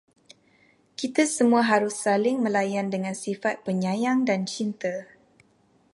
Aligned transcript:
Kita 0.99 1.23
semua 1.37 1.61
harus 1.71 1.93
saling 2.05 2.37
melayan 2.45 2.87
dengan 2.93 3.13
sifat 3.23 3.55
penyayang 3.65 4.19
dan 4.29 4.39
cinta 4.53 4.93